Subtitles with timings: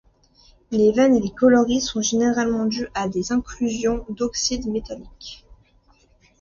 [0.71, 5.45] Les veines et les coloris sont généralement dus à des inclusions d'oxydes métalliques.